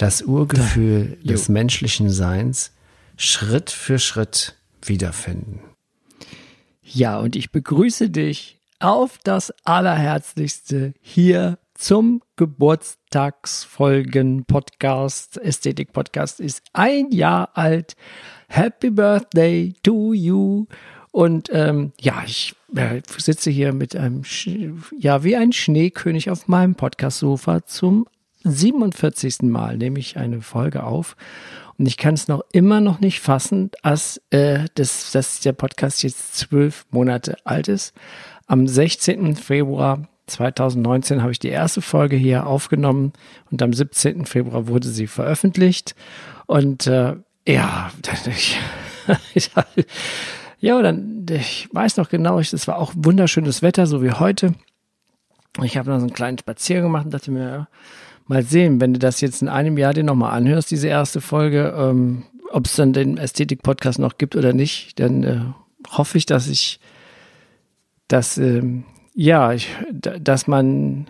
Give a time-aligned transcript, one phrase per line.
[0.00, 2.72] das Urgefühl da, des menschlichen Seins
[3.16, 5.60] Schritt für Schritt wiederfinden.
[6.82, 15.36] Ja, und ich begrüße dich auf das Allerherzlichste hier zum Geburtstagsfolgen-Podcast.
[15.36, 17.94] Ästhetik-Podcast ist ein Jahr alt.
[18.48, 20.64] Happy Birthday to you.
[21.10, 24.48] Und ähm, ja, ich äh, sitze hier mit einem, Sch
[24.98, 28.06] ja, wie ein Schneekönig auf meinem Podcast-Sofa zum
[28.44, 29.42] 47.
[29.42, 31.16] Mal nehme ich eine Folge auf
[31.78, 36.02] und ich kann es noch immer noch nicht fassen, dass, äh, das, dass der Podcast
[36.02, 37.94] jetzt zwölf Monate alt ist.
[38.46, 39.36] Am 16.
[39.36, 43.12] Februar 2019 habe ich die erste Folge hier aufgenommen
[43.50, 44.26] und am 17.
[44.26, 45.94] Februar wurde sie veröffentlicht.
[46.46, 47.16] Und äh,
[47.46, 47.90] ja,
[49.34, 49.50] ich,
[50.58, 54.54] ja, dann, ich weiß noch genau, es war auch wunderschönes Wetter, so wie heute.
[55.62, 57.68] Ich habe noch so einen kleinen Spaziergang gemacht und dachte mir,
[58.30, 61.74] mal sehen, wenn du das jetzt in einem Jahr dir nochmal anhörst, diese erste Folge,
[61.76, 65.40] ähm, ob es dann den Ästhetik-Podcast noch gibt oder nicht, dann äh,
[65.90, 66.78] hoffe ich, dass ich,
[68.06, 71.08] dass, ähm, ja, ich, dass man,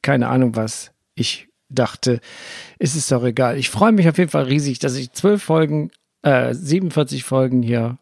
[0.00, 2.20] keine Ahnung was, ich dachte,
[2.78, 3.58] ist es doch egal.
[3.58, 5.90] Ich freue mich auf jeden Fall riesig, dass ich zwölf Folgen,
[6.22, 7.98] äh, 47 Folgen hier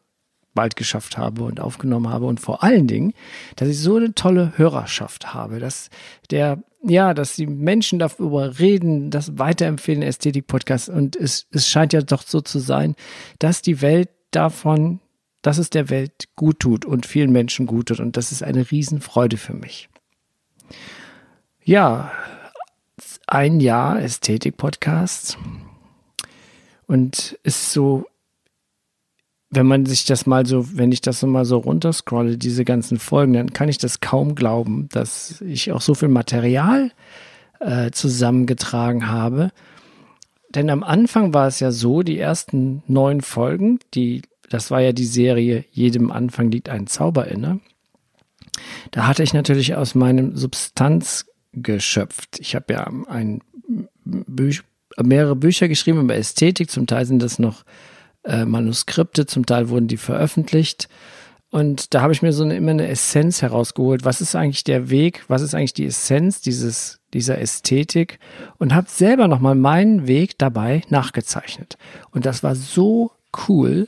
[0.54, 3.14] bald geschafft habe und aufgenommen habe und vor allen Dingen,
[3.56, 5.90] dass ich so eine tolle Hörerschaft habe, dass
[6.30, 10.88] der ja, dass die Menschen darüber reden, das weiterempfehlen, Ästhetik-Podcast.
[10.88, 12.96] Und es, es scheint ja doch so zu sein,
[13.38, 14.98] dass die Welt davon,
[15.42, 18.00] dass es der Welt gut tut und vielen Menschen gut tut.
[18.00, 19.88] Und das ist eine Riesenfreude für mich.
[21.62, 22.10] Ja,
[23.28, 25.38] ein Jahr Ästhetik-Podcast.
[26.86, 28.06] Und ist so
[29.54, 32.98] wenn man sich das mal so, wenn ich das so mal so runterscrolle, diese ganzen
[32.98, 36.90] Folgen, dann kann ich das kaum glauben, dass ich auch so viel Material
[37.60, 39.52] äh, zusammengetragen habe.
[40.54, 44.92] Denn am Anfang war es ja so, die ersten neun Folgen, die, das war ja
[44.92, 47.60] die Serie Jedem Anfang liegt ein Zauber inne.
[48.90, 52.40] Da hatte ich natürlich aus meinem Substanz geschöpft.
[52.40, 53.42] Ich habe ja ein
[54.04, 54.62] Büch,
[55.02, 57.64] mehrere Bücher geschrieben über Ästhetik, zum Teil sind das noch
[58.24, 60.88] äh, Manuskripte, zum Teil wurden die veröffentlicht.
[61.52, 64.06] Und da habe ich mir so eine, immer eine Essenz herausgeholt.
[64.06, 65.24] Was ist eigentlich der Weg?
[65.28, 68.18] Was ist eigentlich die Essenz dieses, dieser Ästhetik?
[68.56, 71.76] Und habe selber nochmal meinen Weg dabei nachgezeichnet.
[72.10, 73.12] Und das war so
[73.48, 73.86] cool,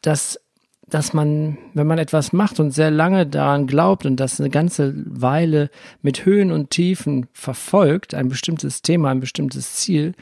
[0.00, 0.40] dass,
[0.88, 4.94] dass man, wenn man etwas macht und sehr lange daran glaubt und das eine ganze
[4.96, 5.68] Weile
[6.00, 10.14] mit Höhen und Tiefen verfolgt, ein bestimmtes Thema, ein bestimmtes Ziel,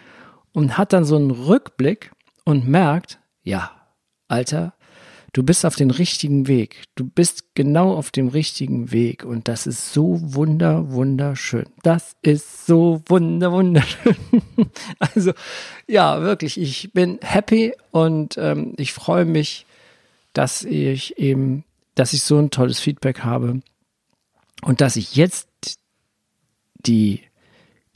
[0.53, 2.11] und hat dann so einen Rückblick
[2.45, 3.71] und merkt, ja,
[4.27, 4.75] Alter,
[5.33, 6.85] du bist auf dem richtigen Weg.
[6.95, 9.25] Du bist genau auf dem richtigen Weg.
[9.25, 11.67] Und das ist so wunder, wunderschön.
[11.83, 14.17] Das ist so wunder, wunderschön.
[14.99, 15.33] also,
[15.87, 19.67] ja, wirklich, ich bin happy und ähm, ich freue mich,
[20.33, 23.61] dass ich eben, dass ich so ein tolles Feedback habe
[24.63, 25.49] und dass ich jetzt
[26.87, 27.23] die,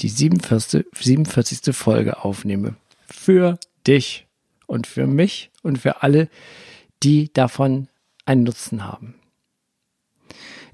[0.00, 1.74] die 47, 47.
[1.74, 2.76] Folge aufnehme.
[3.10, 4.27] Für dich
[4.68, 6.28] und für mich und für alle,
[7.02, 7.88] die davon
[8.24, 9.14] einen Nutzen haben.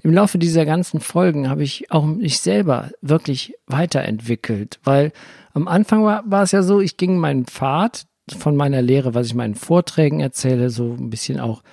[0.03, 5.11] Im Laufe dieser ganzen Folgen habe ich auch mich selber wirklich weiterentwickelt, weil
[5.53, 8.05] am Anfang war, war es ja so, ich ging meinen Pfad
[8.37, 11.63] von meiner Lehre, was ich meinen Vorträgen erzähle, so ein bisschen auch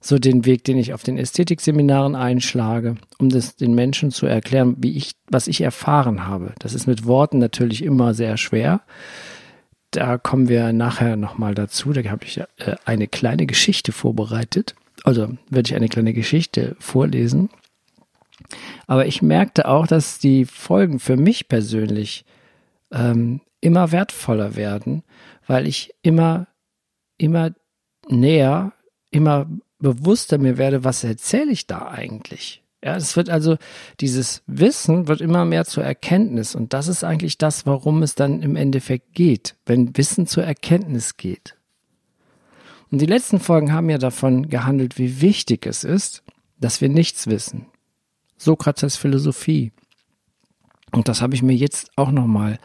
[0.00, 4.76] so den Weg, den ich auf den Ästhetikseminaren einschlage, um das den Menschen zu erklären,
[4.78, 6.54] wie ich, was ich erfahren habe.
[6.58, 8.82] Das ist mit Worten natürlich immer sehr schwer
[9.96, 11.92] da kommen wir nachher nochmal dazu.
[11.92, 12.46] Da habe ich äh,
[12.84, 14.74] eine kleine Geschichte vorbereitet.
[15.04, 17.48] Also werde ich eine kleine Geschichte vorlesen.
[18.86, 22.24] Aber ich merkte auch, dass die Folgen für mich persönlich
[22.92, 25.02] ähm, immer wertvoller werden,
[25.46, 26.46] weil ich immer,
[27.16, 27.52] immer
[28.08, 28.72] näher,
[29.10, 29.46] immer
[29.78, 32.62] bewusster mir werde, was erzähle ich da eigentlich?
[32.84, 33.56] Ja, es wird also,
[34.00, 36.54] dieses Wissen wird immer mehr zur Erkenntnis.
[36.54, 41.16] Und das ist eigentlich das, warum es dann im Endeffekt geht, wenn Wissen zur Erkenntnis
[41.16, 41.56] geht.
[42.90, 46.22] Und die letzten Folgen haben ja davon gehandelt, wie wichtig es ist,
[46.60, 47.66] dass wir nichts wissen.
[48.36, 49.72] Sokrates Philosophie.
[50.92, 52.58] Und das habe ich mir jetzt auch nochmal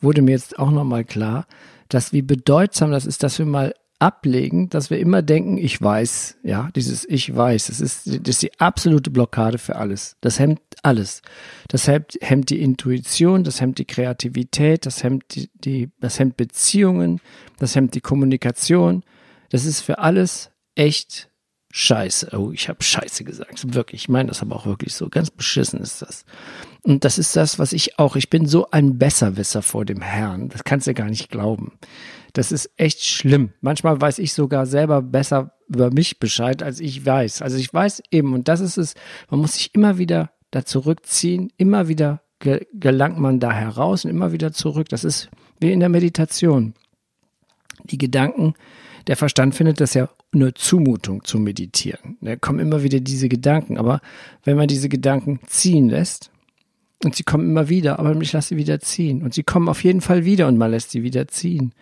[0.00, 1.46] wurde mir jetzt auch nochmal klar,
[1.88, 6.38] dass wie bedeutsam das ist, dass wir mal ablegen, dass wir immer denken, ich weiß,
[6.44, 10.16] ja, dieses Ich weiß, das ist, das ist die absolute Blockade für alles.
[10.20, 11.22] Das hemmt alles.
[11.68, 16.36] Das hemmt, hemmt die Intuition, das hemmt die Kreativität, das hemmt die, die, das hemmt
[16.36, 17.20] Beziehungen,
[17.58, 19.02] das hemmt die Kommunikation.
[19.50, 21.28] Das ist für alles echt
[21.70, 22.30] Scheiße.
[22.32, 23.74] Oh, ich habe Scheiße gesagt.
[23.74, 25.08] Wirklich, ich meine das aber auch wirklich so.
[25.08, 26.24] Ganz beschissen ist das.
[26.82, 28.16] Und das ist das, was ich auch.
[28.16, 30.48] Ich bin so ein Besserwisser vor dem Herrn.
[30.48, 31.78] Das kannst du gar nicht glauben.
[32.38, 33.50] Das ist echt schlimm.
[33.62, 37.42] Manchmal weiß ich sogar selber besser über mich Bescheid, als ich weiß.
[37.42, 38.94] Also ich weiß eben, und das ist es,
[39.28, 44.30] man muss sich immer wieder da zurückziehen, immer wieder gelangt man da heraus und immer
[44.30, 44.88] wieder zurück.
[44.88, 46.74] Das ist wie in der Meditation.
[47.82, 48.54] Die Gedanken,
[49.08, 52.18] der Verstand findet das ja eine Zumutung zu meditieren.
[52.20, 53.78] Da kommen immer wieder diese Gedanken.
[53.78, 54.00] Aber
[54.44, 56.30] wenn man diese Gedanken ziehen lässt,
[57.02, 59.22] und sie kommen immer wieder, aber ich lasse sie wieder ziehen.
[59.22, 61.72] Und sie kommen auf jeden Fall wieder und man lässt sie wieder ziehen.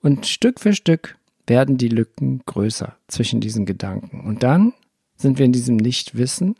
[0.00, 1.16] Und Stück für Stück
[1.46, 4.20] werden die Lücken größer zwischen diesen Gedanken.
[4.20, 4.74] Und dann
[5.16, 6.54] sind wir in diesem Nichtwissen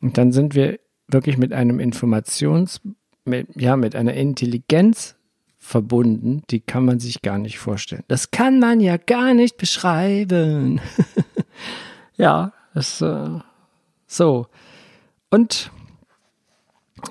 [0.00, 0.78] und dann sind wir
[1.08, 2.80] wirklich mit einem Informations,
[3.24, 5.16] mit, ja, mit einer Intelligenz
[5.58, 8.04] verbunden, die kann man sich gar nicht vorstellen.
[8.08, 10.80] Das kann man ja gar nicht beschreiben.
[12.16, 13.40] ja, das, äh,
[14.06, 14.46] so.
[15.30, 15.70] Und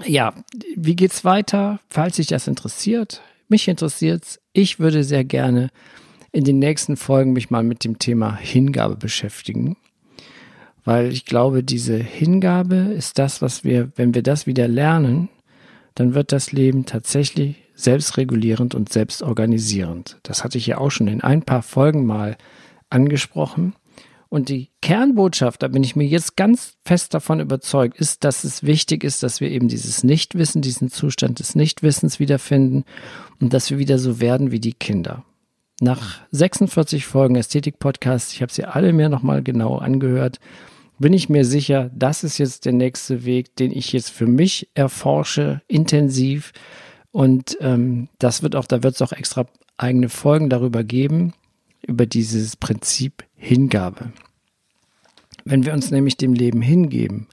[0.06, 0.34] ja,
[0.76, 1.80] wie geht's weiter?
[1.90, 4.40] Falls sich das interessiert, mich interessiert's.
[4.58, 5.70] Ich würde sehr gerne
[6.32, 9.78] in den nächsten Folgen mich mal mit dem Thema Hingabe beschäftigen,
[10.84, 15.30] weil ich glaube, diese Hingabe ist das, was wir, wenn wir das wieder lernen,
[15.94, 20.18] dann wird das Leben tatsächlich selbstregulierend und selbstorganisierend.
[20.24, 22.36] Das hatte ich ja auch schon in ein paar Folgen mal
[22.90, 23.76] angesprochen.
[24.30, 28.64] Und die Kernbotschaft, da bin ich mir jetzt ganz fest davon überzeugt, ist, dass es
[28.64, 32.84] wichtig ist, dass wir eben dieses Nichtwissen, diesen Zustand des Nichtwissens wiederfinden
[33.40, 35.24] und dass wir wieder so werden wie die Kinder.
[35.80, 40.40] Nach 46 Folgen Ästhetik-Podcast, ich habe sie alle mir nochmal genau angehört,
[41.00, 44.70] bin ich mir sicher, das ist jetzt der nächste Weg, den ich jetzt für mich
[44.74, 46.54] erforsche, intensiv.
[47.12, 49.46] Und ähm, das wird auch, da wird es auch extra
[49.78, 51.34] eigene Folgen darüber geben,
[51.86, 54.12] über dieses Prinzip Hingabe.
[55.46, 57.28] Wenn wir uns nämlich dem Leben hingeben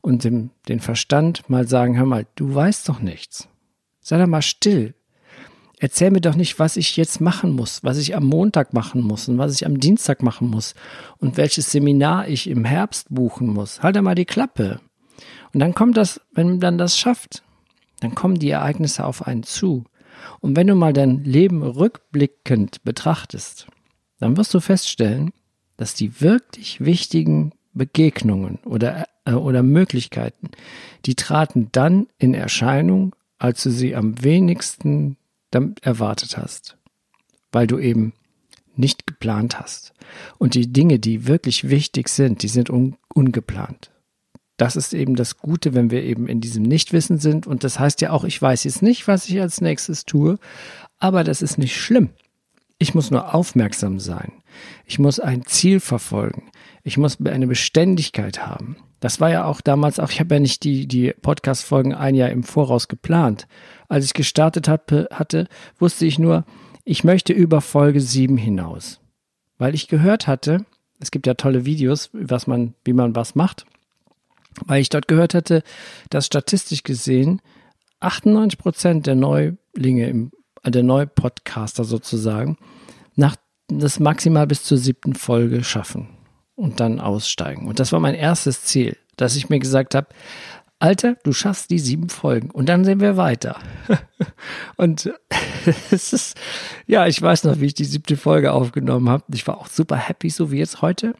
[0.00, 3.48] und dem, den Verstand mal sagen, hör mal, du weißt doch nichts.
[4.00, 4.94] Sei doch mal still.
[5.78, 9.28] Erzähl mir doch nicht, was ich jetzt machen muss, was ich am Montag machen muss
[9.28, 10.74] und was ich am Dienstag machen muss
[11.18, 13.82] und welches Seminar ich im Herbst buchen muss.
[13.82, 14.80] Halt mal die Klappe.
[15.52, 17.42] Und dann kommt das, wenn man dann das schafft,
[18.00, 19.84] dann kommen die Ereignisse auf einen zu.
[20.40, 23.66] Und wenn du mal dein Leben rückblickend betrachtest,
[24.18, 25.32] dann wirst du feststellen,
[25.76, 30.50] dass die wirklich wichtigen Begegnungen oder, äh, oder Möglichkeiten,
[31.04, 35.16] die traten dann in Erscheinung, als du sie am wenigsten
[35.82, 36.76] erwartet hast,
[37.52, 38.12] weil du eben
[38.76, 39.92] nicht geplant hast.
[40.38, 43.92] Und die Dinge, die wirklich wichtig sind, die sind un ungeplant.
[44.56, 47.46] Das ist eben das Gute, wenn wir eben in diesem Nichtwissen sind.
[47.46, 50.38] Und das heißt ja auch, ich weiß jetzt nicht, was ich als nächstes tue,
[50.98, 52.10] aber das ist nicht schlimm.
[52.84, 54.30] Ich muss nur aufmerksam sein.
[54.84, 56.50] Ich muss ein Ziel verfolgen.
[56.82, 58.76] Ich muss eine Beständigkeit haben.
[59.00, 62.28] Das war ja auch damals auch, ich habe ja nicht die, die Podcast-Folgen ein Jahr
[62.28, 63.48] im Voraus geplant.
[63.88, 66.44] Als ich gestartet hatte, wusste ich nur,
[66.84, 69.00] ich möchte über Folge 7 hinaus.
[69.56, 70.66] Weil ich gehört hatte,
[71.00, 73.64] es gibt ja tolle Videos, was man, wie man was macht,
[74.66, 75.62] weil ich dort gehört hatte,
[76.10, 77.40] dass statistisch gesehen
[78.00, 80.32] 98 Prozent der Neulinge im
[80.70, 82.56] der neue Podcaster sozusagen,
[83.16, 83.36] nach
[83.68, 86.08] das maximal bis zur siebten Folge schaffen
[86.54, 87.66] und dann aussteigen.
[87.66, 90.08] Und das war mein erstes Ziel, dass ich mir gesagt habe,
[90.80, 93.58] Alter, du schaffst die sieben Folgen und dann sehen wir weiter.
[94.76, 95.12] und
[95.90, 96.36] es ist,
[96.86, 99.24] ja, ich weiß noch, wie ich die siebte Folge aufgenommen habe.
[99.32, 101.14] Ich war auch super happy, so wie jetzt heute.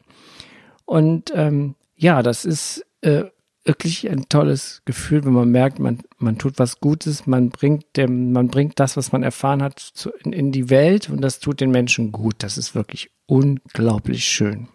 [0.85, 3.23] Und ähm, ja, das ist äh,
[3.65, 8.31] wirklich ein tolles Gefühl, wenn man merkt, man, man tut was Gutes, man bringt dem,
[8.31, 11.59] man bringt das, was man erfahren hat, zu, in, in die Welt und das tut
[11.59, 12.35] den Menschen gut.
[12.39, 14.67] Das ist wirklich unglaublich schön.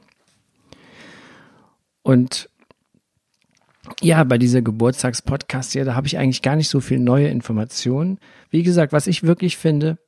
[2.02, 2.48] Und
[4.02, 8.18] ja, bei dieser Geburtstagspodcast hier, da habe ich eigentlich gar nicht so viel neue Informationen.
[8.50, 9.98] Wie gesagt, was ich wirklich finde,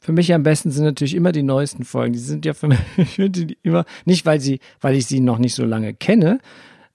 [0.00, 2.14] für mich am besten sind natürlich immer die neuesten Folgen.
[2.14, 3.18] Die sind ja für mich
[3.62, 6.40] immer, nicht weil sie, weil ich sie noch nicht so lange kenne,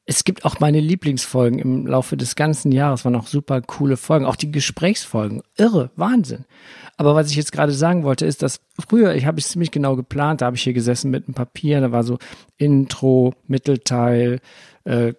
[0.08, 4.26] es gibt auch meine Lieblingsfolgen im Laufe des ganzen Jahres, waren auch super coole Folgen,
[4.26, 5.42] auch die Gesprächsfolgen.
[5.58, 6.46] Irre, Wahnsinn.
[6.96, 9.96] Aber was ich jetzt gerade sagen wollte, ist, dass früher, ich habe es ziemlich genau
[9.96, 12.20] geplant, da habe ich hier gesessen mit einem Papier, da war so
[12.58, 14.42] Intro, Mittelteil,
[14.84, 15.14] äh,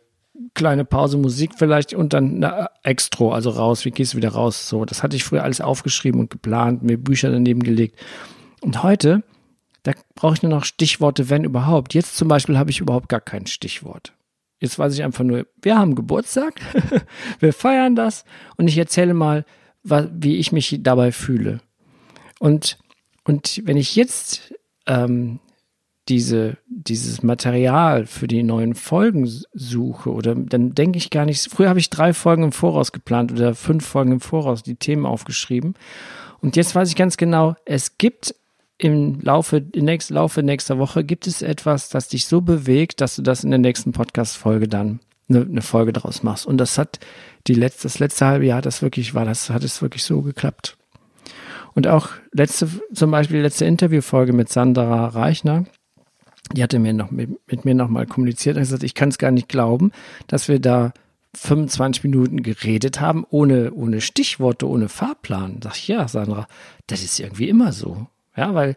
[0.55, 4.69] kleine Pause Musik vielleicht und dann eine Extro, also raus, wie gehst du wieder raus?
[4.69, 7.99] So, das hatte ich früher alles aufgeschrieben und geplant, mir Bücher daneben gelegt.
[8.61, 9.25] Und heute,
[9.83, 11.93] da brauche ich nur noch Stichworte, wenn überhaupt.
[11.95, 14.16] Jetzt zum Beispiel habe ich überhaupt gar kein Stichwort.
[14.59, 16.61] Jetzt weiß ich einfach nur, wir haben Geburtstag,
[17.41, 18.25] wir feiern das
[18.57, 19.45] und ich erzähle mal,
[19.83, 21.61] wie ich mich dabei fühle.
[22.39, 22.79] Und,
[23.25, 24.55] und wenn ich jetzt
[24.87, 25.41] ähm,
[26.09, 31.69] diese, dieses Material für die neuen Folgen suche oder dann denke ich gar nicht, früher
[31.69, 35.75] habe ich drei Folgen im Voraus geplant oder fünf Folgen im Voraus die Themen aufgeschrieben.
[36.41, 38.35] Und jetzt weiß ich ganz genau, es gibt
[38.79, 43.17] im Laufe, im nächsten Laufe nächster Woche gibt es etwas, das dich so bewegt, dass
[43.17, 46.47] du das in der nächsten Podcast-Folge dann eine, eine, Folge draus machst.
[46.47, 46.99] Und das hat
[47.47, 50.77] die letzte, das letzte halbe Jahr, das wirklich war, das hat es wirklich so geklappt.
[51.75, 55.65] Und auch letzte, zum Beispiel letzte Interviewfolge mit Sandra Reichner,
[56.53, 59.31] die hatte mir noch mit, mit mir nochmal kommuniziert und gesagt, ich kann es gar
[59.31, 59.91] nicht glauben,
[60.27, 60.93] dass wir da
[61.35, 65.61] 25 Minuten geredet haben, ohne, ohne Stichworte, ohne Fahrplan.
[65.63, 66.47] Sag ich, ja, Sandra,
[66.87, 68.07] das ist irgendwie immer so.
[68.37, 68.77] Ja, weil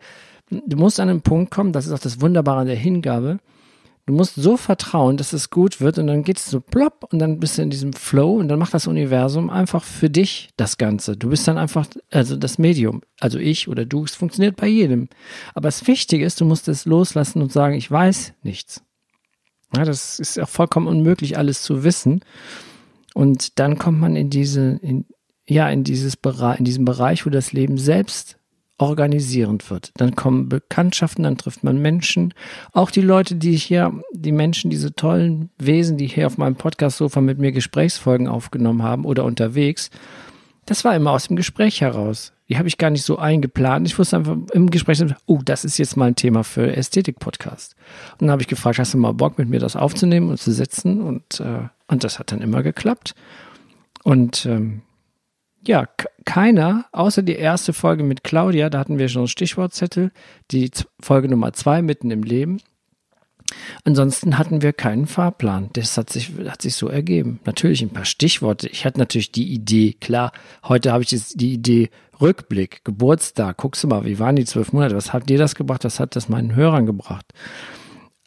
[0.50, 3.39] du musst an einen Punkt kommen, das ist auch das Wunderbare der Hingabe,
[4.10, 7.20] Du musst so vertrauen, dass es gut wird und dann geht es so plopp und
[7.20, 10.80] dann bist du in diesem Flow und dann macht das Universum einfach für dich das
[10.80, 11.16] Ganze.
[11.16, 15.10] Du bist dann einfach, also das Medium, also ich oder du, es funktioniert bei jedem.
[15.54, 18.82] Aber das Wichtige ist, du musst es loslassen und sagen, ich weiß nichts.
[19.75, 22.22] Ja, das ist auch vollkommen unmöglich, alles zu wissen.
[23.13, 25.06] Und dann kommt man in diese, in,
[25.48, 28.38] ja, in dieses Bereich, in diesem Bereich, wo das Leben selbst
[28.79, 29.91] organisierend wird.
[29.98, 32.33] Dann kommen Bekanntschaften, dann trifft man Menschen,
[32.71, 37.21] auch die Leute, die hier, die Menschen, diese tollen Wesen, die hier auf meinem Podcast-Sofa
[37.21, 39.91] mit mir Gesprächsfolgen aufgenommen haben oder unterwegs.
[40.65, 42.31] Das war immer aus dem Gespräch heraus.
[42.48, 43.88] Die habe ich gar nicht so eingeplant.
[43.88, 47.75] Ich wusste einfach im Gespräch, oh, das ist jetzt mal ein Thema für Ästhetik-Podcast.
[48.13, 50.51] Und dann habe ich gefragt, hast du mal Bock, mit mir das aufzunehmen und zu
[50.51, 51.01] setzen?
[51.01, 53.13] Und, äh, und das hat dann immer geklappt.
[54.03, 54.81] Und ähm,
[55.66, 55.88] ja,
[56.25, 60.12] keiner, außer die erste Folge mit Claudia, da hatten wir schon einen Stichwortzettel,
[60.51, 62.60] die Folge Nummer zwei mitten im Leben.
[63.84, 65.70] Ansonsten hatten wir keinen Fahrplan.
[65.74, 67.39] Das hat sich, hat sich so ergeben.
[67.46, 68.68] Natürlich ein paar Stichworte.
[68.68, 70.32] Ich hatte natürlich die Idee, klar,
[70.63, 71.89] heute habe ich jetzt die Idee
[72.22, 73.58] Rückblick, Geburtstag.
[73.58, 74.96] Guckst du mal, wie waren die zwölf Monate?
[74.96, 75.84] Was hat dir das gebracht?
[75.84, 77.25] Was hat das meinen Hörern gebracht?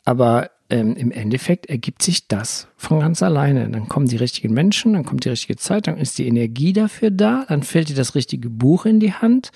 [0.05, 3.69] Aber ähm, im Endeffekt ergibt sich das von ganz alleine.
[3.69, 7.11] Dann kommen die richtigen Menschen, dann kommt die richtige Zeit, dann ist die Energie dafür
[7.11, 9.53] da, dann fällt dir das richtige Buch in die Hand,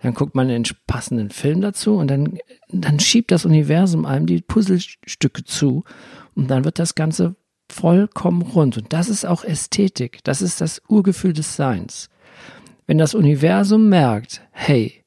[0.00, 2.38] dann guckt man einen passenden Film dazu und dann,
[2.70, 5.84] dann schiebt das Universum einem die Puzzlestücke zu
[6.34, 7.36] und dann wird das Ganze
[7.70, 8.78] vollkommen rund.
[8.78, 12.08] Und das ist auch Ästhetik, das ist das Urgefühl des Seins.
[12.86, 15.04] Wenn das Universum merkt, hey,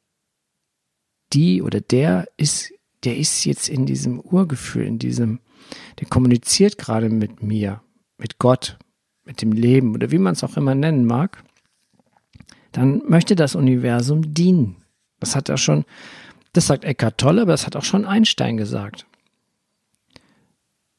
[1.34, 2.72] die oder der ist
[3.04, 5.40] der ist jetzt in diesem Urgefühl, in diesem,
[6.00, 7.82] der kommuniziert gerade mit mir,
[8.18, 8.78] mit Gott,
[9.26, 11.44] mit dem Leben oder wie man es auch immer nennen mag,
[12.72, 14.78] dann möchte das Universum dienen.
[15.20, 15.86] Das hat er schon,
[16.54, 19.06] das sagt Eckhart Tolle, aber das hat auch schon Einstein gesagt.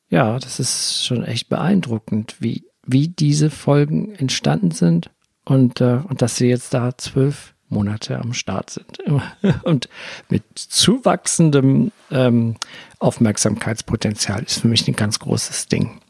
[0.08, 5.10] Ja, das ist schon echt beeindruckend, wie, wie diese Folgen entstanden sind
[5.44, 8.98] und, äh, und dass sie jetzt da zwölf Monate am Start sind.
[9.62, 9.88] Und
[10.30, 12.56] mit zuwachsendem ähm,
[12.98, 16.00] Aufmerksamkeitspotenzial ist für mich ein ganz großes Ding.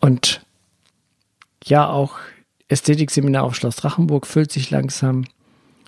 [0.00, 0.44] Und
[1.64, 2.16] ja, auch
[2.68, 5.26] Ästhetikseminar auf Schloss Drachenburg füllt sich langsam.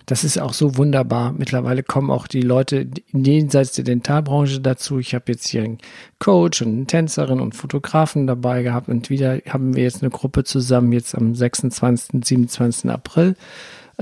[0.05, 1.31] Das ist auch so wunderbar.
[1.31, 4.99] Mittlerweile kommen auch die Leute jenseits der Dentalbranche dazu.
[4.99, 5.77] Ich habe jetzt hier einen
[6.19, 10.43] Coach und eine Tänzerin und Fotografen dabei gehabt und wieder haben wir jetzt eine Gruppe
[10.43, 12.91] zusammen, jetzt am 26., 27.
[12.91, 13.35] April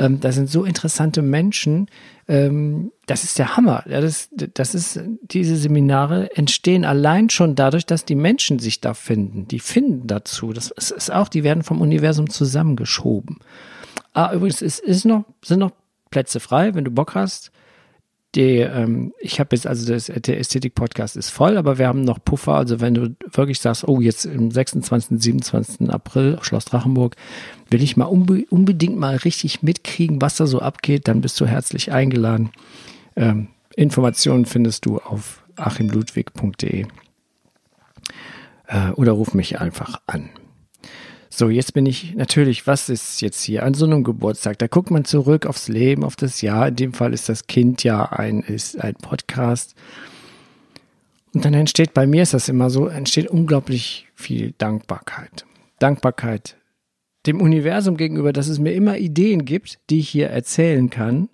[0.02, 1.88] ähm, da sind so interessante Menschen.
[2.28, 3.84] Ähm, das ist der Hammer.
[3.88, 9.48] Das, das ist, diese Seminare entstehen allein schon dadurch, dass die Menschen sich da finden.
[9.48, 10.54] Die finden dazu.
[10.54, 13.38] Das ist, ist auch, die werden vom Universum zusammengeschoben.
[14.14, 15.72] Ah, übrigens, es ist noch, sind noch
[16.10, 17.52] Plätze frei, wenn du Bock hast
[18.36, 22.24] die, ähm, ich habe jetzt, also das, der Ästhetik-Podcast ist voll, aber wir haben noch
[22.24, 22.54] Puffer.
[22.54, 25.90] Also wenn du wirklich sagst, oh, jetzt im 26., 27.
[25.90, 27.16] April, Schloss Drachenburg,
[27.70, 31.46] will ich mal unbe unbedingt mal richtig mitkriegen, was da so abgeht, dann bist du
[31.46, 32.52] herzlich eingeladen.
[33.16, 36.86] Ähm, Informationen findest du auf achimludwig.de
[38.68, 40.30] äh, oder ruf mich einfach an.
[41.34, 44.60] So, jetzt bin ich natürlich, was ist jetzt hier an so einem Geburtstag?
[44.60, 46.68] Da guckt man zurück aufs Leben, auf das Jahr.
[46.68, 49.74] In dem Fall ist das Kind ja ein, ist ein Podcast.
[51.34, 55.46] Und dann entsteht, bei mir ist das immer so, entsteht unglaublich viel Dankbarkeit.
[55.80, 56.58] Dankbarkeit
[57.26, 61.30] dem Universum gegenüber, dass es mir immer Ideen gibt, die ich hier erzählen kann.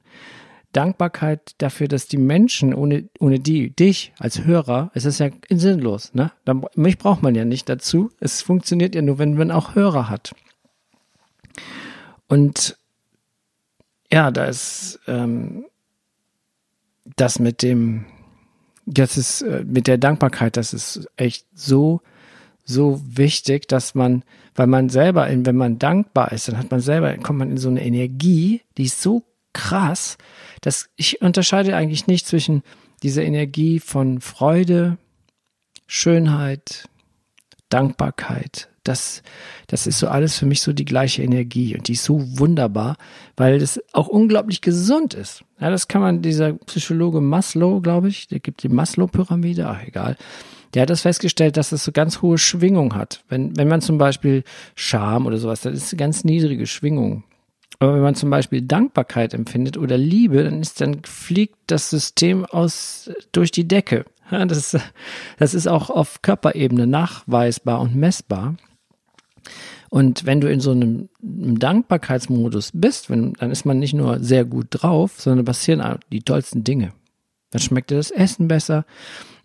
[0.77, 6.13] Dankbarkeit dafür, dass die Menschen ohne, ohne die, dich als Hörer, es ist ja sinnlos,
[6.13, 6.31] ne?
[6.75, 8.11] Mich braucht man ja nicht dazu.
[8.19, 10.35] Es funktioniert ja nur, wenn man auch Hörer hat.
[12.27, 12.77] Und
[14.11, 15.65] ja, da ist ähm,
[17.15, 18.05] das mit dem,
[18.85, 22.01] das ist äh, mit der Dankbarkeit, das ist echt so,
[22.65, 27.17] so wichtig, dass man, weil man selber, wenn man dankbar ist, dann hat man selber,
[27.17, 29.23] kommt man in so eine Energie, die ist so
[29.57, 30.17] krass,
[30.61, 32.61] dass ich unterscheide eigentlich nicht zwischen
[33.03, 34.97] dieser Energie von Freude,
[35.87, 36.87] Schönheit,
[37.69, 39.23] Dankbarkeit, das,
[39.67, 42.97] das ist so alles für mich so die gleiche Energie und die ist so wunderbar,
[43.35, 45.43] weil das auch unglaublich gesund ist.
[45.59, 50.15] Ja, das kann man, dieser Psychologe Maslow, glaube ich, der gibt die Maslow-Pyramide, ach egal,
[50.73, 53.23] der hat das festgestellt, dass es so ganz hohe Schwingung hat.
[53.29, 54.43] Wenn, wenn man zum Beispiel
[54.75, 57.23] Scham oder sowas, das ist eine ganz niedrige Schwingung.
[57.79, 62.45] Aber wenn man zum Beispiel Dankbarkeit empfindet oder Liebe, dann ist, dann fliegt das System
[62.45, 64.05] aus, durch die Decke.
[64.29, 64.77] Das,
[65.37, 68.55] das ist auch auf Körperebene nachweisbar und messbar.
[69.89, 74.19] Und wenn du in so einem, einem Dankbarkeitsmodus bist, wenn, dann ist man nicht nur
[74.19, 76.91] sehr gut drauf, sondern passieren die tollsten Dinge.
[77.51, 78.85] Dann schmeckt dir das Essen besser,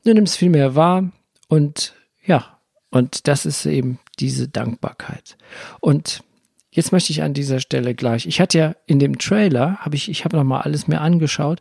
[0.05, 1.13] du nimmst viel mehr wahr
[1.49, 2.59] und ja,
[2.91, 5.37] und das ist eben diese Dankbarkeit.
[5.81, 6.25] Und
[6.73, 10.11] jetzt möchte ich an dieser Stelle gleich, ich hatte ja in dem Trailer, habe ich,
[10.11, 11.61] ich habe nochmal alles mir angeschaut,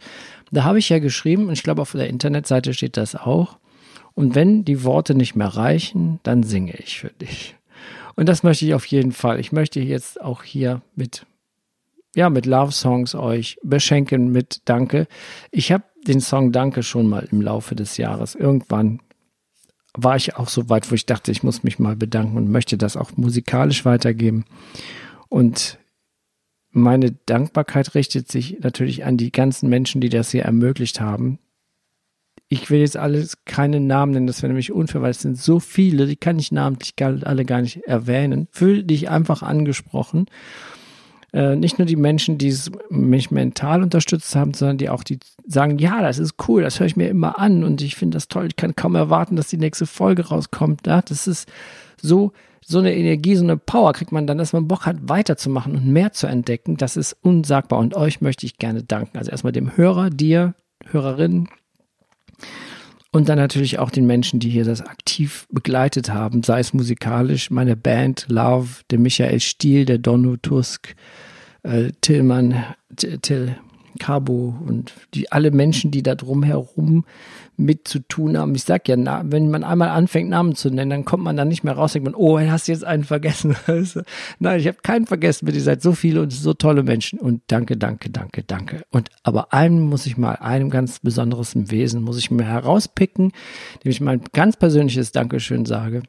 [0.51, 3.59] da habe ich ja geschrieben, und ich glaube auf der Internetseite steht das auch,
[4.13, 7.55] und wenn die Worte nicht mehr reichen, dann singe ich für dich.
[8.15, 9.39] Und das möchte ich auf jeden Fall.
[9.39, 11.25] Ich möchte jetzt auch hier mit,
[12.13, 15.07] ja, mit Love Songs euch beschenken mit Danke.
[15.49, 18.35] Ich habe den Song Danke schon mal im Laufe des Jahres.
[18.35, 18.99] Irgendwann
[19.93, 22.77] war ich auch so weit, wo ich dachte, ich muss mich mal bedanken und möchte
[22.77, 24.45] das auch musikalisch weitergeben.
[25.29, 25.77] Und
[26.71, 31.39] meine Dankbarkeit richtet sich natürlich an die ganzen Menschen, die das hier ermöglicht haben,
[32.51, 35.61] ich will jetzt alles keine Namen nennen, das wäre nämlich unfair, weil es sind so
[35.61, 38.49] viele, die kann ich namentlich alle gar nicht erwähnen.
[38.51, 40.25] Fühl dich einfach angesprochen.
[41.33, 42.53] Äh, nicht nur die Menschen, die
[42.89, 46.87] mich mental unterstützt haben, sondern die auch die sagen, ja, das ist cool, das höre
[46.87, 49.57] ich mir immer an und ich finde das toll, ich kann kaum erwarten, dass die
[49.57, 50.87] nächste Folge rauskommt.
[50.87, 51.49] Ja, das ist
[52.01, 52.33] so,
[52.65, 55.87] so eine Energie, so eine Power kriegt man dann, dass man Bock hat, weiterzumachen und
[55.87, 56.75] mehr zu entdecken.
[56.75, 59.17] Das ist unsagbar und euch möchte ich gerne danken.
[59.17, 60.53] Also erstmal dem Hörer, dir,
[60.85, 61.47] Hörerinnen,
[63.11, 67.51] und dann natürlich auch den Menschen, die hier das aktiv begleitet haben, sei es musikalisch,
[67.51, 70.95] meine Band Love, der Michael Stiel, der Donno Tusk,
[71.63, 72.63] äh, Tillmann,
[72.95, 73.55] Till
[73.99, 77.05] Cabo und die alle Menschen, die da drumherum
[77.57, 78.55] mit zu tun haben.
[78.55, 81.45] Ich sag ja, na, wenn man einmal anfängt, Namen zu nennen, dann kommt man da
[81.45, 83.55] nicht mehr raus, denkt man, oh, hast du jetzt einen vergessen.
[84.39, 87.19] Nein, ich habe keinen vergessen, ihr seid so viele und so tolle Menschen.
[87.19, 88.83] Und danke, danke, danke, danke.
[88.89, 93.31] Und aber einem muss ich mal, einem ganz besonderes Wesen, muss ich mir herauspicken,
[93.83, 96.03] dem ich mein ganz persönliches Dankeschön sage.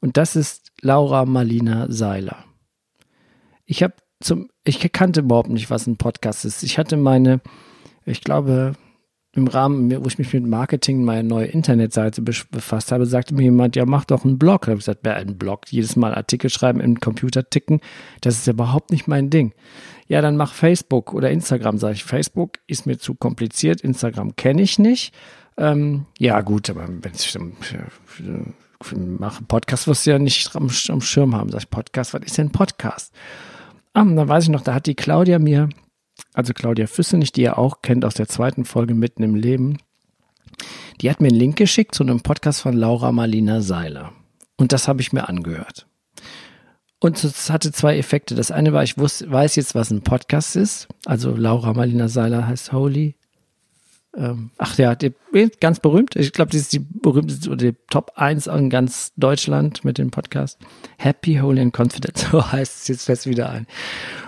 [0.00, 2.44] Und das ist Laura Marlina Seiler.
[3.64, 6.62] Ich habe zum, ich kannte überhaupt nicht, was ein Podcast ist.
[6.62, 7.40] Ich hatte meine,
[8.04, 8.74] ich glaube,
[9.34, 13.74] im Rahmen, wo ich mich mit Marketing meine neue Internetseite befasst habe, sagte mir jemand,
[13.74, 14.62] ja, mach doch einen Blog.
[14.62, 15.62] Da habe ich gesagt, wer einen Blog?
[15.70, 17.80] Jedes Mal Artikel schreiben, im Computer ticken,
[18.20, 19.52] das ist überhaupt nicht mein Ding.
[20.06, 22.04] Ja, dann mach Facebook oder Instagram, sage ich.
[22.04, 25.14] Facebook ist mir zu kompliziert, Instagram kenne ich nicht.
[25.56, 31.00] Ähm, ja, gut, aber wenn ich äh, mache Podcast, wirst du ja nicht am, am
[31.00, 31.50] Schirm haben.
[31.50, 33.14] Sag ich, Podcast, was ist denn Podcast?
[33.94, 35.68] Ah, dann weiß ich noch, da hat die Claudia mir
[36.32, 39.78] also Claudia Füssenich, die ihr auch kennt aus der zweiten Folge Mitten im Leben,
[41.00, 44.12] die hat mir einen Link geschickt zu einem Podcast von Laura Marlina Seiler.
[44.56, 45.86] Und das habe ich mir angehört.
[47.00, 48.34] Und es hatte zwei Effekte.
[48.34, 50.88] Das eine war, ich wusste, weiß jetzt, was ein Podcast ist.
[51.04, 53.16] Also Laura Marlina Seiler heißt Holy
[54.16, 55.12] ähm, ach ja, die,
[55.60, 56.16] ganz berühmt.
[56.16, 60.10] Ich glaube, die ist die berühmteste oder die Top 1 in ganz Deutschland mit dem
[60.10, 60.58] Podcast.
[60.98, 63.66] Happy, Holy and Confident, so heißt es jetzt fest wieder ein.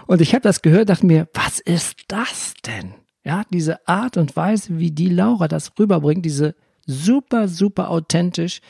[0.07, 2.95] Und ich habe das gehört, dachte mir, was ist das denn?
[3.25, 6.55] Ja, diese Art und Weise, wie die Laura das rüberbringt, diese
[6.87, 8.61] super, super authentisch,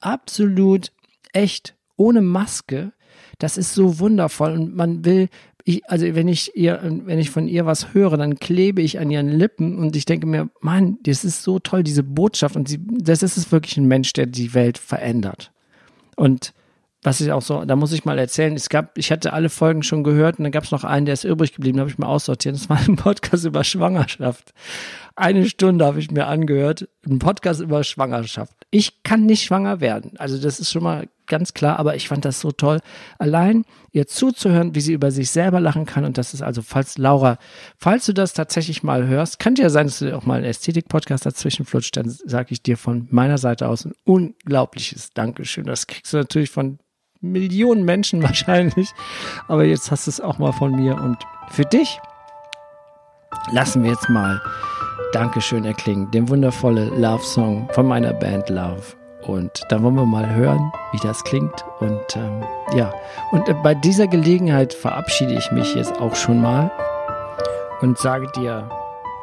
[0.00, 0.92] absolut
[1.32, 2.92] echt, ohne Maske,
[3.38, 5.28] das ist so wundervoll und man will
[5.68, 9.10] ich, also wenn ich ihr, wenn ich von ihr was höre, dann klebe ich an
[9.10, 12.80] ihren Lippen und ich denke mir, Mann, das ist so toll, diese Botschaft und sie,
[12.82, 15.52] das ist wirklich ein Mensch, der die Welt verändert.
[16.16, 16.54] Und
[17.02, 19.82] was ich auch so, da muss ich mal erzählen, es gab, ich hatte alle Folgen
[19.82, 21.98] schon gehört und dann gab es noch einen, der ist übrig geblieben, da habe ich
[21.98, 22.54] mal aussortiert.
[22.54, 24.54] Das war ein Podcast über Schwangerschaft.
[25.18, 28.54] Eine Stunde habe ich mir angehört, ein Podcast über Schwangerschaft.
[28.70, 30.12] Ich kann nicht schwanger werden.
[30.18, 32.80] Also das ist schon mal ganz klar, aber ich fand das so toll,
[33.18, 36.04] allein ihr zuzuhören, wie sie über sich selber lachen kann.
[36.04, 37.38] Und das ist also, falls Laura,
[37.76, 41.26] falls du das tatsächlich mal hörst, könnte ja sein, dass du auch mal einen Ästhetik-Podcast
[41.26, 45.64] dazwischen flutscht, dann sage ich dir von meiner Seite aus ein unglaubliches Dankeschön.
[45.64, 46.78] Das kriegst du natürlich von
[47.20, 48.90] Millionen Menschen wahrscheinlich,
[49.48, 50.96] aber jetzt hast du es auch mal von mir.
[50.96, 51.18] Und
[51.50, 51.98] für dich
[53.52, 54.40] lassen wir jetzt mal
[55.12, 58.82] Dankeschön erklingen, den wundervolle Love-Song von meiner Band Love.
[59.22, 61.64] Und dann wollen wir mal hören, wie das klingt.
[61.80, 62.42] Und ähm,
[62.76, 62.92] ja,
[63.32, 66.70] und bei dieser Gelegenheit verabschiede ich mich jetzt auch schon mal
[67.80, 68.68] und sage dir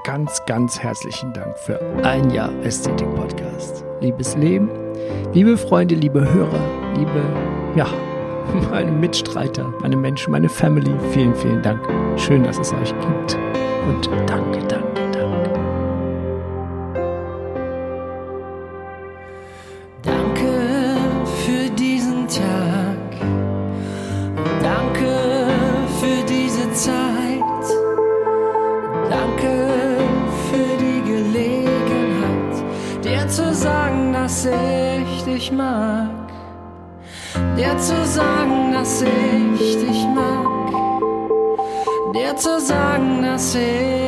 [0.04, 3.84] ganz, ganz herzlichen Dank für ein Jahr Ästhetik Podcast.
[4.02, 4.70] Liebes Leben,
[5.34, 6.62] liebe Freunde, liebe Hörer,
[6.98, 7.24] liebe,
[7.76, 7.88] ja,
[8.72, 11.82] meine Mitstreiter, meine Menschen, meine Family, vielen, vielen Dank.
[12.18, 13.38] Schön, dass es euch gibt.
[13.88, 14.95] Und danke, danke.
[35.46, 36.10] Dich mag,
[37.56, 40.72] dir zu sagen, dass ich dich mag,
[42.16, 44.05] dir zu sagen, dass ich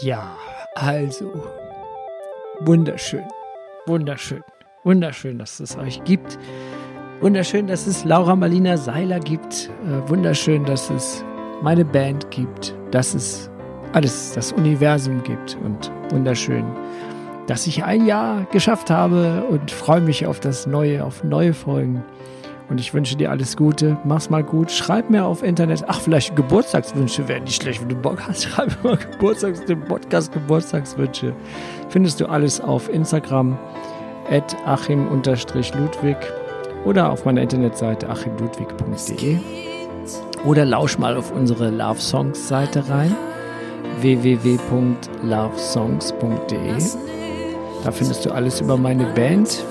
[0.00, 0.36] Ja,
[0.76, 1.32] also
[2.60, 3.24] wunderschön,
[3.86, 4.44] wunderschön,
[4.84, 6.38] wunderschön, dass es euch gibt.
[7.20, 9.70] Wunderschön, dass es Laura Marlina Seiler gibt.
[9.84, 11.24] Äh, wunderschön, dass es
[11.62, 13.50] meine Band gibt, dass es
[13.92, 15.58] alles, das Universum gibt.
[15.64, 16.64] Und wunderschön,
[17.48, 22.04] dass ich ein Jahr geschafft habe und freue mich auf das Neue, auf neue Folgen.
[22.68, 23.96] Und ich wünsche dir alles Gute.
[24.04, 24.70] Mach's mal gut.
[24.70, 25.84] Schreib mir auf Internet.
[25.86, 28.44] Ach, vielleicht Geburtstagswünsche wären nicht schlecht, wenn du Bock hast.
[28.44, 31.32] Schreib mir mal Geburtstags, den Podcast Geburtstagswünsche.
[31.88, 33.56] Findest du alles auf Instagram
[34.30, 36.16] at achim-ludwig
[36.84, 39.38] oder auf meiner Internetseite achimludwig.de
[40.44, 43.16] oder lausch mal auf unsere Love Songs Seite rein
[44.00, 46.72] www.lovesongs.de
[47.84, 49.64] Da findest du alles über meine Band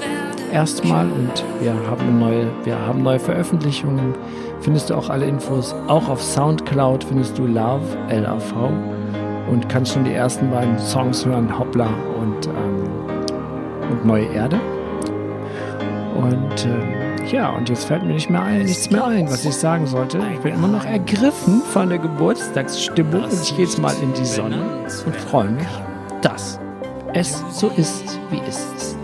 [0.52, 4.16] erstmal und wir haben neue, wir haben neue Veröffentlichungen.
[4.62, 5.76] Findest du auch alle Infos.
[5.88, 8.72] Auch auf Soundcloud findest du Love, L-A-V
[9.52, 14.60] und kannst schon die ersten beiden Songs hören, Hoppla und, ähm, und Neue Erde.
[16.16, 19.56] Und äh, ja, und jetzt fällt mir nicht mehr ein, nichts mehr ein, was ich
[19.56, 20.20] sagen sollte.
[20.34, 24.26] Ich bin immer noch ergriffen von der Geburtstagsstimmung und ich gehe jetzt mal in die
[24.26, 25.68] Sonne und freue mich,
[26.22, 26.60] dass
[27.14, 28.97] es so ist, wie es ist.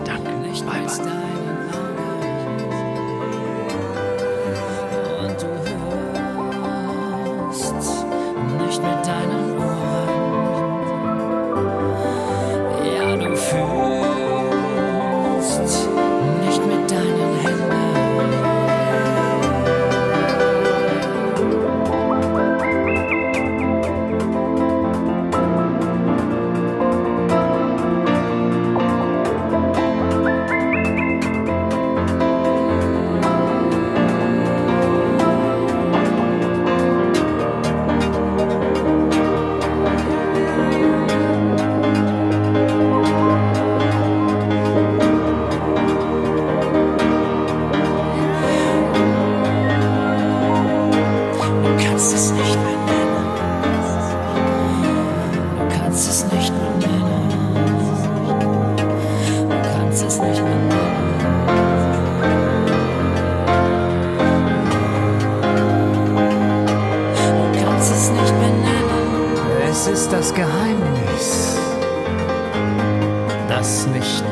[73.64, 74.26] das nicht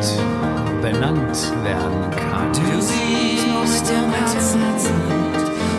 [0.81, 2.51] benannt werden kann.
[2.51, 4.59] Du siehst im Herzen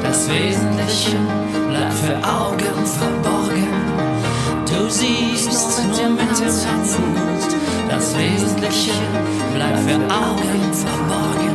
[0.03, 1.19] das Wesentliche
[1.69, 3.69] bleibt für Augen verborgen.
[4.65, 6.67] Du siehst nur mit dem Herzen
[7.91, 8.93] das Wesentliche
[9.55, 11.52] bleibt für Augen verborgen.